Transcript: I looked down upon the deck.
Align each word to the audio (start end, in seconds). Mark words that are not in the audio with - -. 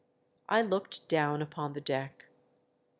I 0.49 0.63
looked 0.63 1.07
down 1.07 1.43
upon 1.43 1.73
the 1.73 1.79
deck. 1.79 2.25